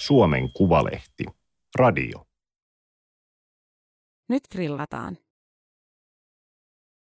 [0.00, 1.24] Suomen Kuvalehti.
[1.78, 2.26] Radio.
[4.28, 5.18] Nyt grillataan.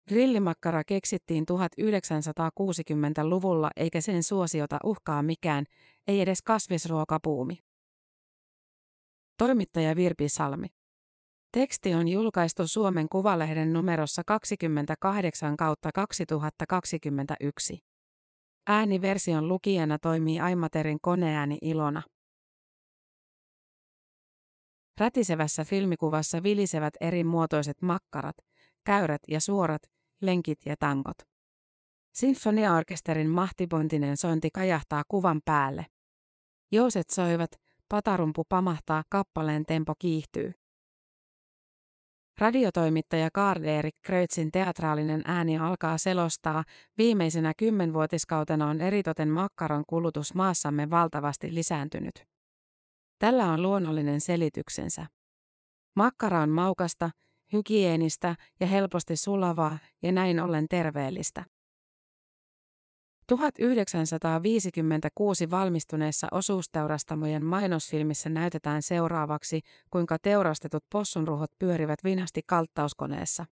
[0.10, 5.66] Grillimakkara keksittiin 1960-luvulla eikä sen suosiota uhkaa mikään,
[6.08, 7.60] ei edes kasvisruokapuumi.
[9.38, 10.68] Toimittaja Virpi Salmi.
[11.52, 17.80] Teksti on julkaistu Suomen Kuvalehden numerossa 28 kautta 2021.
[18.68, 22.02] Ääniversion lukijana toimii Aimaterin koneääni Ilona.
[25.00, 28.36] Rätisevässä filmikuvassa vilisevät eri muotoiset makkarat,
[28.86, 29.82] käyrät ja suorat,
[30.22, 31.18] lenkit ja tankot.
[32.14, 35.86] Sinfoniaorkesterin mahtipontinen sointi kajahtaa kuvan päälle.
[36.72, 37.52] Jouset soivat,
[37.90, 40.54] patarumpu pamahtaa, kappaleen tempo kiihtyy.
[42.40, 46.64] Radiotoimittaja Karl-Erik Kreutzin teatraalinen ääni alkaa selostaa,
[46.98, 52.33] viimeisenä kymmenvuotiskautena on eritoten makkaron kulutus maassamme valtavasti lisääntynyt.
[53.24, 55.06] Tällä on luonnollinen selityksensä.
[55.96, 57.10] Makkara on maukasta,
[57.54, 61.46] hygienistä ja helposti sulavaa ja näin ollen terveellistä.
[63.28, 73.46] 1956 valmistuneessa osuusteurastamojen mainosfilmissä näytetään seuraavaksi, kuinka teurastetut possunruhot pyörivät vinhasti kalttauskoneessa.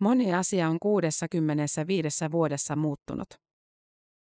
[0.00, 3.45] Moni asia on 65 vuodessa muuttunut.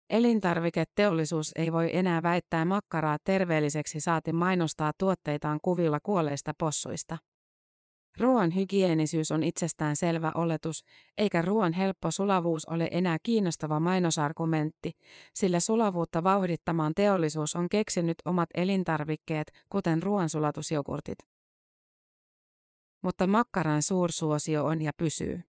[0.10, 7.18] Elintarviketeollisuus ei voi enää väittää makkaraa terveelliseksi saati mainostaa tuotteitaan kuvilla kuolleista possuista.
[8.20, 10.84] Ruoan hygienisyys on itsestään selvä oletus,
[11.18, 14.92] eikä ruoan helppo sulavuus ole enää kiinnostava mainosargumentti,
[15.34, 21.18] sillä sulavuutta vauhdittamaan teollisuus on keksinyt omat elintarvikkeet, kuten ruoansulatusjogurtit.
[23.04, 25.49] Mutta makkaran suursuosio on ja pysyy.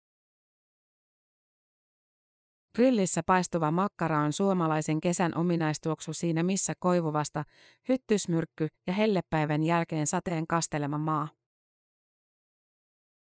[2.76, 7.44] Grillissä paistuva makkara on suomalaisen kesän ominaistuoksu siinä missä koivuvasta,
[7.90, 11.28] hyttysmyrkky ja hellepäivän jälkeen sateen kastelema maa.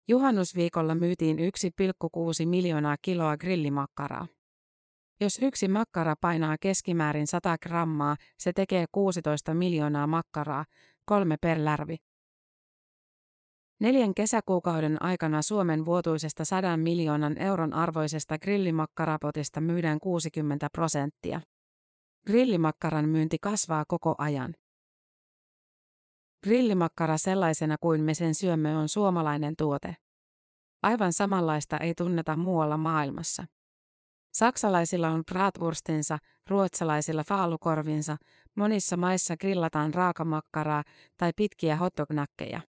[0.07, 4.27] Juhannusviikolla myytiin 1,6 miljoonaa kiloa grillimakkaraa.
[5.21, 10.65] Jos yksi makkara painaa keskimäärin 100 grammaa, se tekee 16 miljoonaa makkaraa,
[11.05, 11.97] kolme per lärvi.
[13.81, 21.41] Neljän kesäkuukauden aikana Suomen vuotuisesta 100 miljoonan euron arvoisesta grillimakkarapotista myydään 60 prosenttia.
[22.27, 24.55] Grillimakkaran myynti kasvaa koko ajan.
[26.43, 29.95] Grillimakkara sellaisena kuin me sen syömme on suomalainen tuote.
[30.83, 33.45] Aivan samanlaista ei tunneta muualla maailmassa.
[34.33, 36.17] Saksalaisilla on bratwurstinsa,
[36.49, 38.17] ruotsalaisilla faalukorvinsa,
[38.55, 40.83] monissa maissa grillataan raakamakkaraa
[41.17, 42.61] tai pitkiä hotdognakkeja.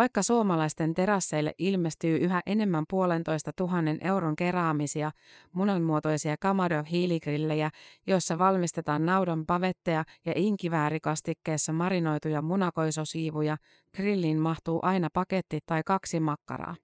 [0.00, 5.10] Vaikka suomalaisten terasseille ilmestyy yhä enemmän puolentoista tuhannen euron keraamisia,
[5.52, 7.70] munanmuotoisia kamado-hiiligrillejä,
[8.06, 13.56] joissa valmistetaan naudan pavetteja ja inkiväärikastikkeessa marinoituja munakoisosiivuja,
[13.96, 16.76] grilliin mahtuu aina paketti tai kaksi makkaraa.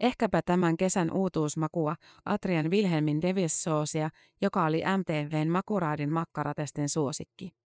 [0.00, 1.94] Ehkäpä tämän kesän uutuusmakua,
[2.24, 4.10] Atrian Wilhelmin Devis-soosia,
[4.42, 7.58] joka oli MTVn makuraadin makkaratestin suosikki.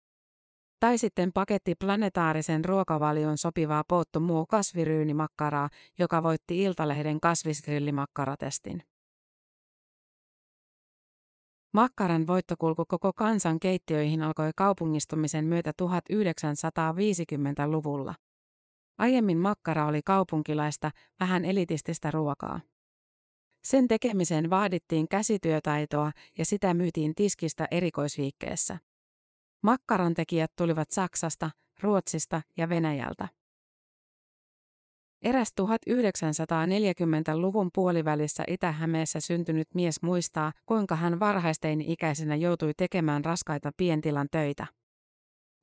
[0.81, 5.69] Tai sitten paketti planetaarisen ruokavalion sopivaa poottu muu kasviryynimakkaraa,
[5.99, 8.83] joka voitti Iltalehden kasvisgrillimakkaratestin.
[11.73, 18.15] Makkaran voittokulku koko kansan keittiöihin alkoi kaupungistumisen myötä 1950-luvulla.
[18.97, 22.59] Aiemmin makkara oli kaupunkilaista, vähän elitististä ruokaa.
[23.63, 28.77] Sen tekemiseen vaadittiin käsityötaitoa ja sitä myytiin tiskistä erikoisviikkeessä.
[29.61, 31.51] Makkarantekijät tulivat Saksasta,
[31.81, 33.27] Ruotsista ja Venäjältä.
[35.21, 44.67] Eräs 1940-luvun puolivälissä Itä-Hämeessä syntynyt mies muistaa, kuinka hän varhaisteini-ikäisenä joutui tekemään raskaita pientilan töitä.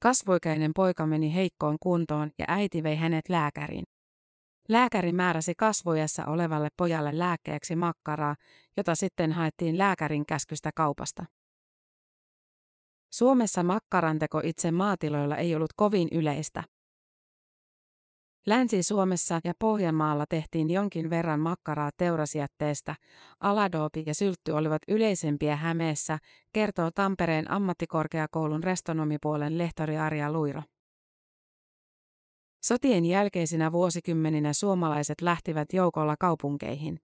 [0.02, 3.84] Kasvoikäinen poika meni heikkoon kuntoon ja äiti vei hänet lääkäriin.
[4.68, 8.36] Lääkäri määräsi kasvojassa olevalle pojalle lääkkeeksi makkaraa,
[8.76, 11.24] jota sitten haettiin lääkärin käskystä kaupasta.
[13.10, 16.64] Suomessa makkaranteko itse maatiloilla ei ollut kovin yleistä.
[18.46, 22.94] Länsi-Suomessa ja Pohjanmaalla tehtiin jonkin verran makkaraa teurasjätteestä,
[23.40, 26.18] aladoopi ja syltty olivat yleisempiä Hämeessä,
[26.52, 30.62] kertoo Tampereen ammattikorkeakoulun restonomipuolen lehtori Arja Luiro.
[32.64, 37.00] Sotien jälkeisinä vuosikymmeninä suomalaiset lähtivät joukolla kaupunkeihin.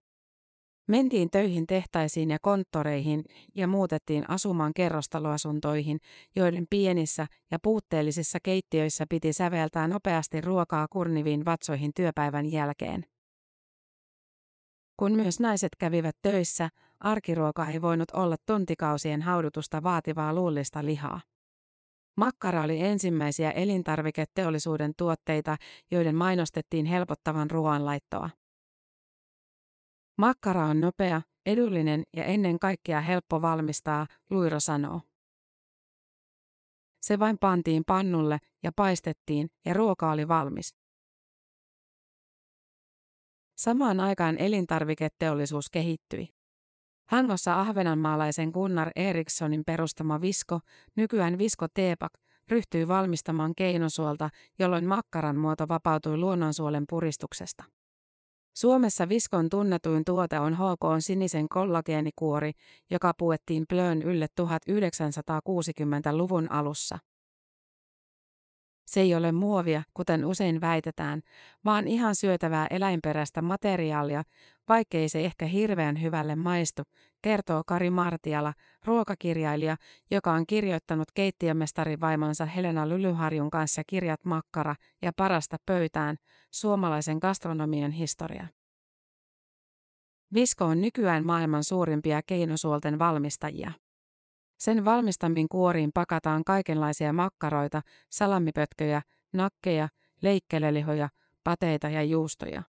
[0.88, 5.98] Mentiin töihin tehtaisiin ja konttoreihin ja muutettiin asumaan kerrostaloasuntoihin,
[6.36, 13.04] joiden pienissä ja puutteellisissa keittiöissä piti säveltää nopeasti ruokaa kurniviin vatsoihin työpäivän jälkeen.
[14.96, 16.68] Kun myös naiset kävivät töissä,
[17.00, 21.20] arkiruoka ei voinut olla tuntikausien haudutusta vaativaa luullista lihaa.
[22.16, 25.56] Makkara oli ensimmäisiä elintarviketeollisuuden tuotteita,
[25.90, 28.30] joiden mainostettiin helpottavan ruoanlaittoa.
[30.18, 35.00] Makkara on nopea, edullinen ja ennen kaikkea helppo valmistaa, Luiro sanoo.
[37.02, 40.74] Se vain pantiin pannulle ja paistettiin ja ruoka oli valmis.
[43.56, 46.28] Samaan aikaan elintarviketeollisuus kehittyi.
[47.10, 50.60] Hangossa ahvenanmaalaisen Gunnar Erikssonin perustama Visko,
[50.96, 52.12] nykyään Visko Teepak,
[52.48, 57.64] ryhtyi valmistamaan keinosuolta, jolloin makkaran muoto vapautui luonnonsuolen puristuksesta.
[58.54, 62.52] Suomessa Viskon tunnetuin tuote on HK sinisen kollageenikuori,
[62.90, 66.98] joka puettiin Plön ylle 1960-luvun alussa.
[68.86, 71.20] Se ei ole muovia, kuten usein väitetään,
[71.64, 74.22] vaan ihan syötävää eläinperäistä materiaalia,
[74.68, 76.82] vaikkei se ehkä hirveän hyvälle maistu,
[77.22, 78.54] kertoo Kari Martiala,
[78.84, 79.76] ruokakirjailija,
[80.10, 86.16] joka on kirjoittanut keittiömestarivaimonsa Helena Lylyharjun kanssa kirjat Makkara ja Parasta pöytään,
[86.50, 88.46] suomalaisen gastronomian historia.
[90.34, 93.72] Visko on nykyään maailman suurimpia keinosuolten valmistajia.
[94.58, 99.02] Sen valmistamin kuoriin pakataan kaikenlaisia makkaroita, salamipötköjä,
[99.32, 99.88] nakkeja,
[100.22, 101.08] leikkelelihoja,
[101.44, 102.62] pateita ja juustoja.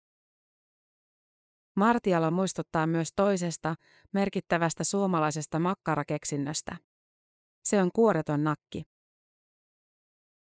[1.76, 3.76] Martiala muistuttaa myös toisesta,
[4.14, 6.78] merkittävästä suomalaisesta makkarakeksinnöstä.
[7.64, 8.84] Se on kuoreton nakki.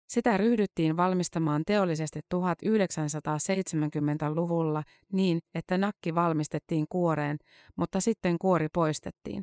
[0.09, 4.83] Sitä ryhdyttiin valmistamaan teollisesti 1970-luvulla
[5.13, 7.39] niin, että nakki valmistettiin kuoreen,
[7.77, 9.43] mutta sitten kuori poistettiin.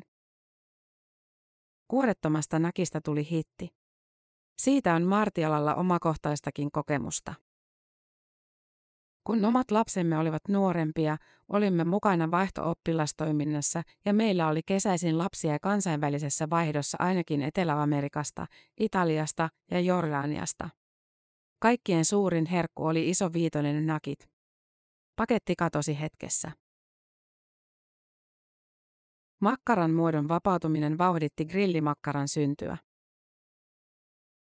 [1.88, 3.68] Kuorettomasta nakista tuli hitti.
[4.58, 7.34] Siitä on Martialalla omakohtaistakin kokemusta.
[9.24, 11.16] Kun omat lapsemme olivat nuorempia,
[11.48, 18.46] olimme mukana vaihto-oppilastoiminnassa ja meillä oli kesäisin lapsia kansainvälisessä vaihdossa ainakin Etelä-Amerikasta,
[18.80, 20.68] Italiasta ja Jordaniasta.
[21.58, 24.28] Kaikkien suurin herkku oli iso viitonen nakit.
[25.16, 26.52] Paketti katosi hetkessä.
[29.46, 32.76] Makkaran muodon vapautuminen vauhditti grillimakkaran syntyä.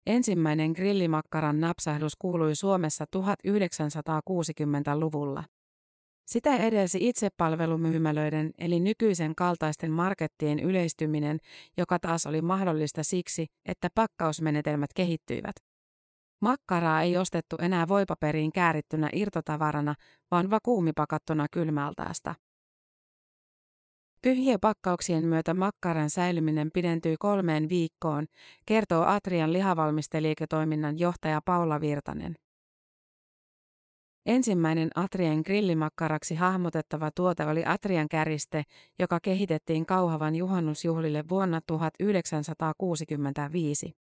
[0.07, 5.45] Ensimmäinen grillimakkaran napsahdus kuului Suomessa 1960-luvulla.
[6.27, 11.39] Sitä edelsi itsepalvelumyymälöiden eli nykyisen kaltaisten markettien yleistyminen,
[11.77, 15.57] joka taas oli mahdollista siksi, että pakkausmenetelmät kehittyivät.
[16.43, 19.95] Makkaraa ei ostettu enää voipaperiin käärittynä irtotavarana,
[20.31, 22.35] vaan vakuumipakattuna kylmältästä.
[24.61, 28.27] Pakkauksien myötä makkaran säilyminen pidentyi kolmeen viikkoon,
[28.67, 32.35] kertoo Atrian lihavalmisteliiketoiminnan johtaja Paula Virtanen.
[34.27, 38.63] Ensimmäinen Atrian grillimakkaraksi hahmotettava tuote oli Atrian käriste,
[38.99, 43.93] joka kehitettiin Kauhavan juhannusjuhlille vuonna 1965.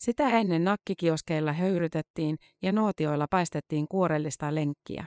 [0.00, 5.06] Sitä ennen nakkikioskeilla höyrytettiin ja nuotioilla paistettiin kuorellista lenkkiä.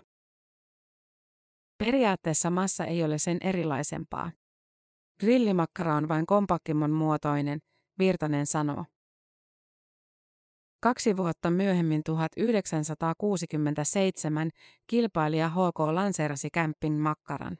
[1.85, 4.31] Periaatteessa massa ei ole sen erilaisempaa.
[5.19, 7.59] Grillimakkara on vain kompakkimon muotoinen,
[7.99, 8.85] Virtanen sanoo.
[10.81, 14.49] Kaksi vuotta myöhemmin 1967
[14.87, 17.57] kilpailija HK lanseerasi Camping Makkaran.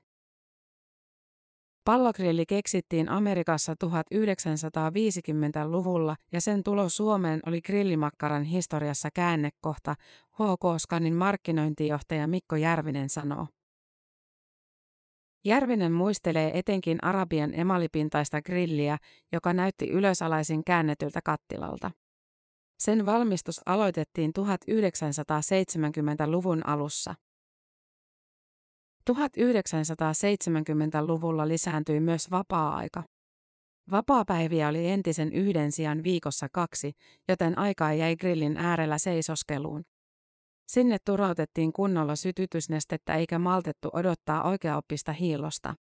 [1.86, 9.96] Pallogrilli keksittiin Amerikassa 1950-luvulla ja sen tulo Suomeen oli grillimakkaran historiassa käännekohta,
[10.32, 13.48] HK Skanin markkinointijohtaja Mikko Järvinen sanoo.
[15.46, 18.98] Järvinen muistelee etenkin Arabian emalipintaista grilliä,
[19.32, 21.92] joka näytti ylösalaisin käännetyltä kattilalta.
[22.80, 27.16] Sen valmistus aloitettiin 1970-luvun alussa.
[29.12, 33.04] 1970-luvulla lisääntyi myös vapaa-aika.
[33.92, 36.92] Vapaapäiviä oli entisen yhden sijaan viikossa kaksi,
[37.28, 39.84] joten aikaa jäi grillin äärellä seisoskeluun.
[40.68, 45.76] Sinne turautettiin kunnolla sytytysnestettä eikä maltettu odottaa oikeaoppista hiilosta.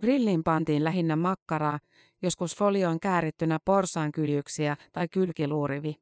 [0.00, 1.78] Grillin pantiin lähinnä makkaraa,
[2.22, 5.94] joskus folioon käärittynä porsaankyljuksiä tai kylkiluurivi.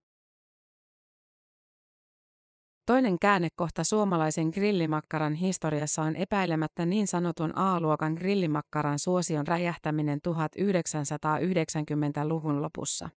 [2.86, 13.08] Toinen käännekohta suomalaisen grillimakkaran historiassa on epäilemättä niin sanotun A-luokan grillimakkaran suosion räjähtäminen 1990-luvun lopussa.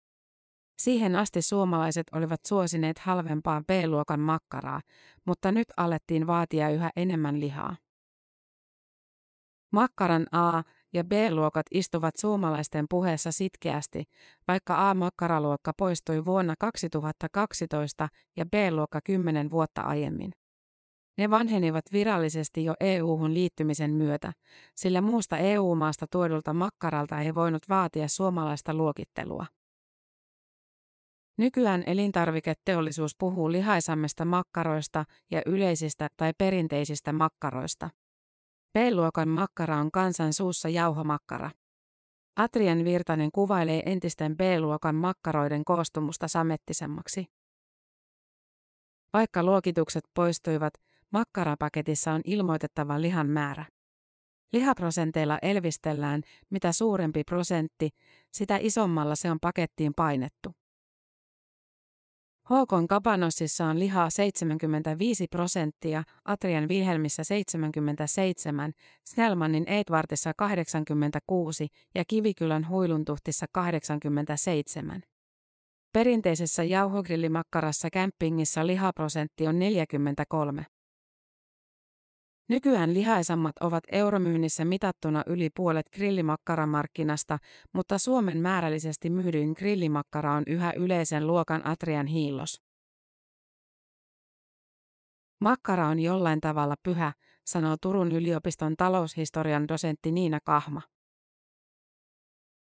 [0.79, 4.81] Siihen asti suomalaiset olivat suosineet halvempaa B-luokan makkaraa,
[5.27, 7.77] mutta nyt alettiin vaatia yhä enemmän lihaa.
[9.73, 10.63] Makkaran A-
[10.93, 14.05] ja B-luokat istuvat suomalaisten puheessa sitkeästi,
[14.49, 20.33] vaikka A-makkaraluokka poistui vuonna 2012 ja B-luokka 10 vuotta aiemmin.
[21.19, 24.33] Ne vanhenivat virallisesti jo EU-hun liittymisen myötä,
[24.75, 29.47] sillä muusta EU-maasta tuodulta makkaralta ei voinut vaatia suomalaista luokittelua.
[31.37, 37.91] Nykyään elintarviketeollisuus puhuu lihaisammista makkaroista ja yleisistä tai perinteisistä makkaroista.
[38.73, 41.51] B-luokan makkara on kansan suussa jauhomakkara.
[42.37, 47.27] Atrian Virtanen kuvailee entisten B-luokan makkaroiden koostumusta samettisemmaksi.
[49.13, 50.75] Vaikka luokitukset poistuivat,
[51.11, 53.65] makkarapaketissa on ilmoitettava lihan määrä.
[54.53, 57.91] Lihaprosenteilla elvistellään, mitä suurempi prosentti,
[58.33, 60.64] sitä isommalla se on pakettiin painettu.
[62.45, 68.73] HK Kapanossissa on lihaa 75 prosenttia, Atrian Wilhelmissä 77,
[69.05, 75.03] Snellmanin Edwardissa 86 ja Kivikylän Huiluntuhtissa 87.
[75.93, 80.67] Perinteisessä jauhogrillimakkarassa kämpingissä lihaprosentti on 43.
[82.49, 87.39] Nykyään lihaisammat ovat euromyynnissä mitattuna yli puolet grillimakkaramarkkinasta,
[87.73, 92.63] mutta Suomen määrällisesti myydyin grillimakkara on yhä yleisen luokan Atrian hiillos.
[95.41, 97.13] Makkara on jollain tavalla pyhä,
[97.45, 100.83] sanoo Turun yliopiston taloushistorian dosentti Niina Kahma.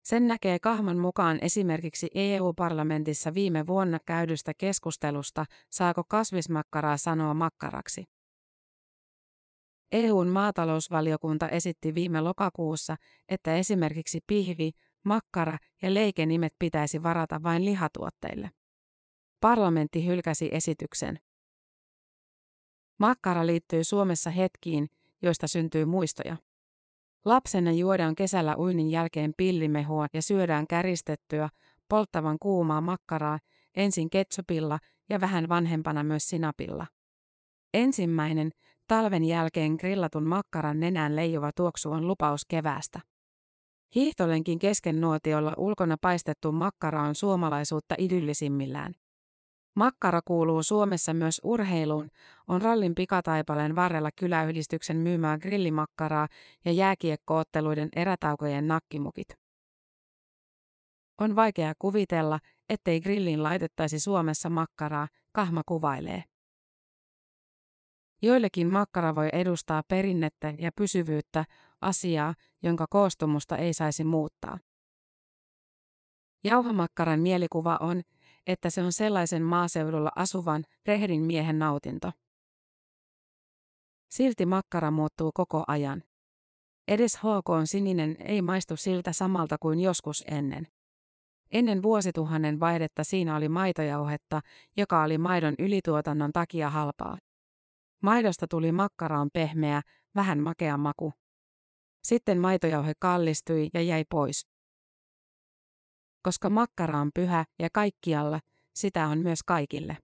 [0.04, 8.06] Sen näkee Kahman mukaan esimerkiksi EU-parlamentissa viime vuonna käydystä keskustelusta, saako kasvismakkaraa sanoa makkaraksi.
[9.92, 12.96] EUn maatalousvaliokunta esitti viime lokakuussa,
[13.30, 14.72] että esimerkiksi pihvi,
[15.04, 18.52] makkara ja leikenimet pitäisi varata vain lihatuotteille.
[19.42, 21.20] Parlamentti hylkäsi esityksen.
[23.00, 24.90] Makkara liittyy Suomessa hetkiin,
[25.22, 26.38] joista syntyy muistoja.
[27.26, 31.50] Lapsena juodaan kesällä uinnin jälkeen pillimehua ja syödään käristettyä,
[31.90, 33.40] polttavan kuumaa makkaraa,
[33.76, 34.80] ensin ketsupilla
[35.10, 36.88] ja vähän vanhempana myös sinapilla.
[37.74, 38.52] Ensimmäinen,
[38.88, 43.00] Talven jälkeen grillatun makkaran nenään leijuva tuoksu on lupaus keväästä.
[43.96, 48.94] Hiihtolenkin kesken nuotiolla ulkona paistettu makkara on suomalaisuutta idyllisimmillään.
[49.76, 52.10] Makkara kuuluu Suomessa myös urheiluun,
[52.48, 56.28] on rallin pikataipaleen varrella kyläyhdistyksen myymää grillimakkaraa
[56.66, 59.28] ja jääkiekkootteluiden erätaukojen nakkimukit.
[61.22, 66.24] On vaikea kuvitella, ettei grillin laitettaisi Suomessa makkaraa, kahma kuvailee.
[68.22, 71.46] Joillekin makkara voi edustaa perinnettä ja pysyvyyttä,
[71.82, 74.58] asiaa, jonka koostumusta ei saisi muuttaa.
[76.44, 78.02] Jauhamakkaran mielikuva on,
[78.48, 82.12] että se on sellaisen maaseudulla asuvan, rehdin miehen nautinto.
[84.10, 86.04] Silti makkara muuttuu koko ajan.
[86.88, 90.68] Edes HK on sininen ei maistu siltä samalta kuin joskus ennen.
[91.52, 94.42] Ennen vuosituhannen vaihdetta siinä oli maitojauhetta,
[94.78, 97.18] joka oli maidon ylituotannon takia halpaa.
[98.02, 99.82] Maidosta tuli makkaraan pehmeä,
[100.16, 101.14] vähän makea maku.
[102.04, 104.48] Sitten maitojauhe kallistui ja jäi pois.
[106.24, 108.40] Koska makkara on pyhä ja kaikkialla,
[108.76, 109.98] sitä on myös kaikille.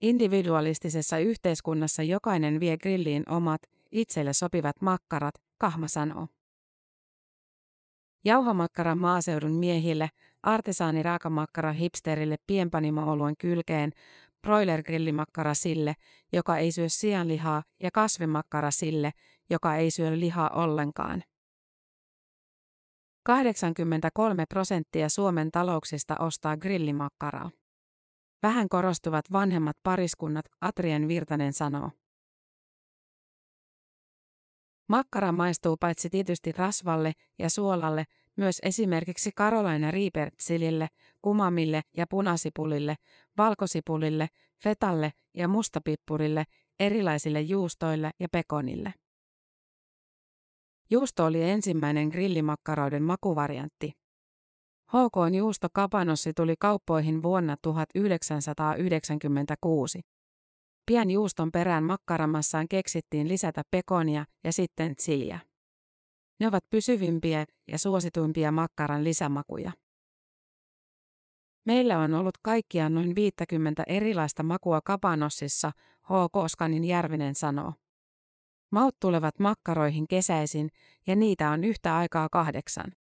[0.00, 3.60] Individualistisessa yhteiskunnassa jokainen vie grilliin omat,
[3.92, 6.26] itselle sopivat makkarat, kahma sanoo.
[8.24, 10.08] Jauhomakkara maaseudun miehille,
[10.42, 13.92] artesaani raakamakkara hipsterille pienpanimo-oluen kylkeen,
[14.46, 15.94] broiler-grillimakkara sille,
[16.32, 19.10] joka ei syö sianlihaa, ja kasvimakkara sille,
[19.50, 21.22] joka ei syö lihaa ollenkaan.
[23.24, 27.50] 83 prosenttia Suomen talouksista ostaa grillimakkaraa.
[28.42, 31.90] Vähän korostuvat vanhemmat pariskunnat, Atrien Virtanen sanoo.
[34.88, 38.04] Makkara maistuu paitsi tietysti rasvalle ja suolalle,
[38.36, 40.88] myös esimerkiksi Carolina Reaper-silille,
[41.22, 42.94] kumamille ja punasipulille,
[43.38, 44.28] valkosipulille,
[44.62, 46.44] fetalle ja mustapippurille,
[46.80, 48.94] erilaisille juustoille ja pekonille.
[50.90, 53.92] Juusto oli ensimmäinen grillimakkaroiden makuvariantti.
[54.86, 60.00] HK juusto kapanossi tuli kauppoihin vuonna 1996.
[60.86, 65.45] Pian juuston perään makkaramassaan keksittiin lisätä pekonia ja sitten chiliä.
[66.40, 69.72] Ne ovat pysyvimpiä ja suosituimpia makkaran lisämakuja.
[71.64, 76.10] Meillä on ollut kaikkiaan noin 50 erilaista makua kapanossissa, H.
[76.32, 77.72] Koskanin Järvinen sanoo.
[78.70, 80.70] Maut tulevat makkaroihin kesäisin
[81.06, 82.92] ja niitä on yhtä aikaa kahdeksan.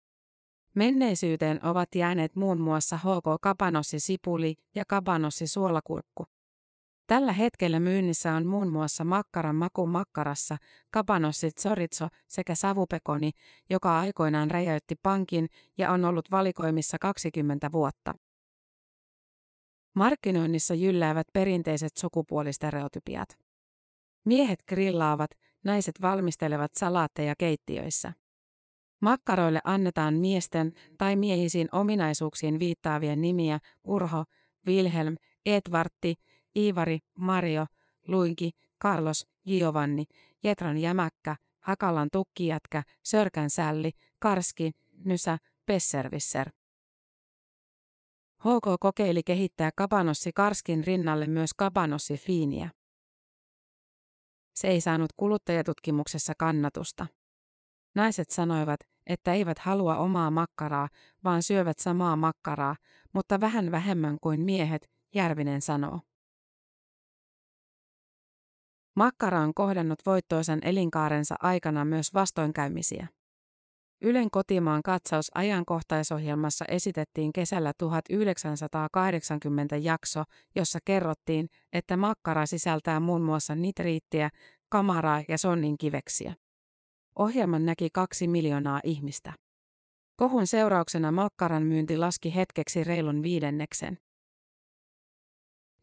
[0.74, 6.26] Menneisyyteen ovat jääneet muun muassa HK Kapanossi sipuli ja Kapanossi suolakurkku.
[7.06, 10.56] Tällä hetkellä myynnissä on muun muassa makkaran maku makkarassa,
[10.90, 13.30] kapanossit soritso sekä savupekoni,
[13.70, 15.46] joka aikoinaan räjäytti pankin
[15.78, 18.14] ja on ollut valikoimissa 20 vuotta.
[19.94, 23.38] Markkinoinnissa jylläävät perinteiset sukupuolistereotypiat.
[24.24, 25.30] Miehet grillaavat,
[25.64, 28.12] naiset valmistelevat salaatteja keittiöissä.
[29.00, 34.24] Makkaroille annetaan miesten tai miehisiin ominaisuuksiin viittaavia nimiä Urho,
[34.66, 35.14] Wilhelm,
[35.46, 36.14] Edvartti,
[36.56, 37.66] Iivari, Mario,
[38.08, 38.50] Luinki,
[38.82, 40.04] Carlos, Giovanni,
[40.42, 44.72] Jetran jämäkkä, Hakalan tukkijätkä, Sörkän sälli, Karski,
[45.04, 46.50] Nysä, Pesservisser.
[48.38, 52.70] HK kokeili kehittää kapanossi Karskin rinnalle myös kapanossi fiiniä.
[54.54, 57.06] Se ei saanut kuluttajatutkimuksessa kannatusta.
[57.94, 60.88] Naiset sanoivat, että eivät halua omaa makkaraa,
[61.24, 62.76] vaan syövät samaa makkaraa,
[63.12, 66.00] mutta vähän vähemmän kuin miehet, Järvinen sanoo.
[68.96, 73.06] Makkara on kohdannut voittoisen elinkaarensa aikana myös vastoinkäymisiä.
[74.02, 80.22] Ylen kotimaan katsaus ajankohtaisohjelmassa esitettiin kesällä 1980 jakso,
[80.54, 84.30] jossa kerrottiin, että makkara sisältää muun muassa nitriittiä,
[84.68, 86.34] kamaraa ja sonnin kiveksiä.
[87.18, 89.32] Ohjelman näki kaksi miljoonaa ihmistä.
[90.16, 93.98] Kohun seurauksena makkaran myynti laski hetkeksi reilun viidenneksen.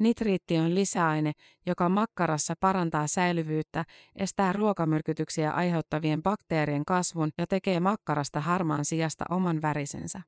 [0.01, 1.31] Nitriitti on lisäaine,
[1.65, 9.61] joka makkarassa parantaa säilyvyyttä, estää ruokamyrkytyksiä aiheuttavien bakteerien kasvun ja tekee makkarasta harmaan sijasta oman
[9.61, 10.21] värisensä.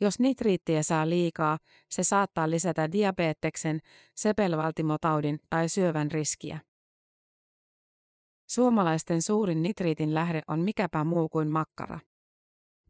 [0.00, 1.58] Jos nitriittiä saa liikaa,
[1.90, 3.80] se saattaa lisätä diabeteksen,
[4.14, 6.60] sepelvaltimotaudin tai syövän riskiä.
[8.46, 11.98] Suomalaisten suurin nitriitin lähde on mikäpä muu kuin makkara.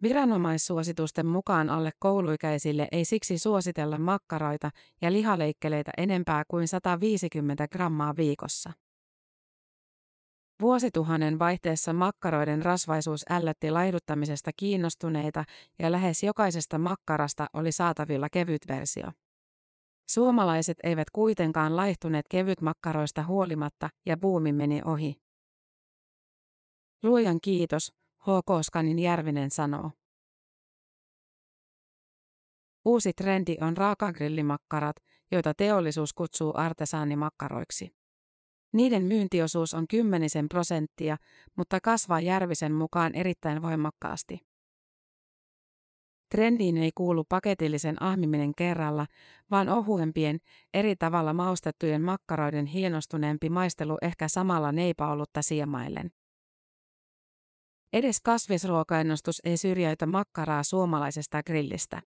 [0.03, 4.71] Viranomaissuositusten mukaan alle kouluikäisille ei siksi suositella makkaroita
[5.03, 8.73] ja lihaleikkeleitä enempää kuin 150 grammaa viikossa.
[10.61, 15.45] Vuosituhannen vaihteessa makkaroiden rasvaisuus ällötti laihduttamisesta kiinnostuneita
[15.79, 19.05] ja lähes jokaisesta makkarasta oli saatavilla kevyt versio.
[20.11, 25.17] Suomalaiset eivät kuitenkaan laihtuneet kevytmakkaroista huolimatta ja buumi meni ohi.
[27.03, 28.63] Luojan kiitos, H.K.
[28.63, 29.91] Skanin Järvinen sanoo.
[32.85, 34.97] Uusi trendi on raakagrillimakkarat,
[35.31, 37.95] joita teollisuus kutsuu artesaanimakkaroiksi.
[38.73, 41.17] Niiden myyntiosuus on kymmenisen prosenttia,
[41.57, 44.39] mutta kasvaa Järvisen mukaan erittäin voimakkaasti.
[46.31, 49.07] Trendiin ei kuulu paketillisen ahmiminen kerralla,
[49.51, 50.39] vaan ohuempien,
[50.75, 56.11] eri tavalla maustettujen makkaroiden hienostuneempi maistelu ehkä samalla neipaolutta siemaillen.
[57.93, 62.03] Edes kasvisruokainnostus ei syrjäytä makkaraa suomalaisesta grillistä.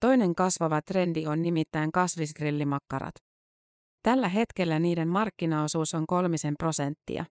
[0.00, 3.14] Toinen kasvava trendi on nimittäin kasvisgrillimakkarat.
[4.02, 7.24] Tällä hetkellä niiden markkinaosuus on kolmisen prosenttia.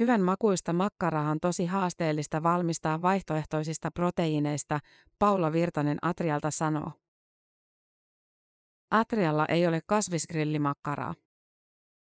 [0.00, 4.78] Hyvän makuista makkaraa on tosi haasteellista valmistaa vaihtoehtoisista proteiineista,
[5.18, 6.92] Paula Virtanen Atrialta sanoo.
[8.90, 11.14] Atrialla ei ole kasvisgrillimakkaraa.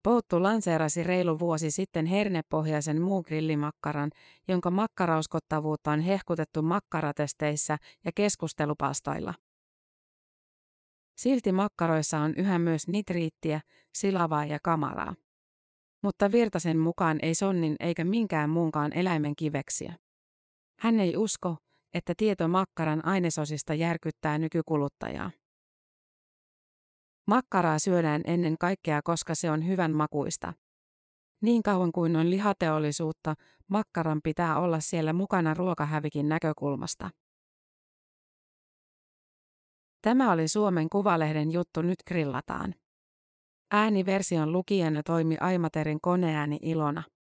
[0.03, 4.11] Pouttu lanseerasi reilu vuosi sitten hernepohjaisen muugrillimakkaran,
[4.49, 9.35] jonka makkarauskottavuutta on hehkutettu makkaratesteissä ja keskustelupastoilla.
[11.17, 13.61] Silti makkaroissa on yhä myös nitriittiä,
[13.95, 15.15] silavaa ja kamaraa.
[16.03, 19.95] Mutta Virtasen mukaan ei sonnin eikä minkään muunkaan eläimen kiveksiä.
[20.79, 21.57] Hän ei usko,
[21.95, 25.31] että tieto makkaran ainesosista järkyttää nykykuluttajaa.
[27.31, 30.53] Makkaraa syödään ennen kaikkea, koska se on hyvän makuista.
[31.43, 33.35] Niin kauan kuin on lihateollisuutta,
[33.69, 37.11] makkaran pitää olla siellä mukana ruokahävikin näkökulmasta.
[40.03, 42.75] Tämä oli Suomen Kuvalehden juttu Nyt grillataan.
[43.71, 47.03] Ääniversion lukijana toimi Aimaterin koneääni Ilona.